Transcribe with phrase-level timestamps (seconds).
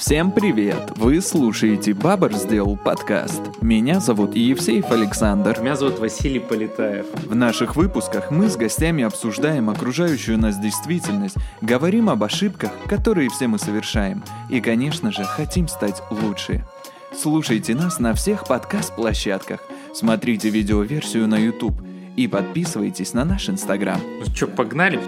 [0.00, 0.92] Всем привет!
[0.96, 3.42] Вы слушаете «Бабр сделал подкаст».
[3.60, 5.60] Меня зовут Евсеев Александр.
[5.60, 7.04] Меня зовут Василий Полетаев.
[7.26, 13.46] В наших выпусках мы с гостями обсуждаем окружающую нас действительность, говорим об ошибках, которые все
[13.46, 16.64] мы совершаем, и, конечно же, хотим стать лучше.
[17.14, 19.60] Слушайте нас на всех подкаст-площадках,
[19.92, 21.78] смотрите видеоверсию на YouTube
[22.16, 24.00] и подписывайтесь на наш Инстаграм.
[24.18, 24.98] Ну что, погнали?